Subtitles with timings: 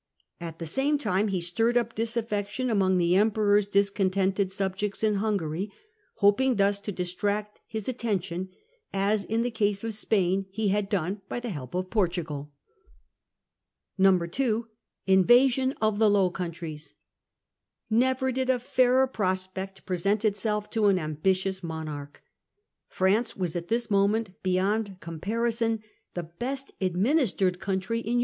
[0.39, 5.71] At the same time he stirred up disaffection among the Emperor's discontented subjects in Hungary,
[6.15, 8.49] hoping thus to distract his attention,
[8.91, 12.51] as in the case of Spain he had done by the help of Portugal.
[14.01, 14.67] 2.
[15.05, 16.95] Invasion of the Low Countries.
[17.91, 22.23] Never did a fairer prospect present itself to an ambi tious monarch.
[22.87, 25.79] France was at this moment beyond Readiness comparison
[26.15, 28.19] the best administered country in of Louis.